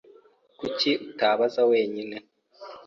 [0.59, 2.17] Kuki utabaza wenyine?